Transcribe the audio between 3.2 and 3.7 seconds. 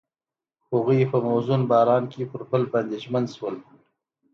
شول.